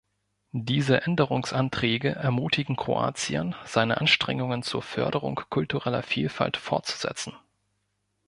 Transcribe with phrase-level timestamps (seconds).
[0.57, 7.33] Diese Änderungsanträge ermutigen Kroatien, seine Anstrengungen zur Förderung kultureller Vielfalt fortzusetzen.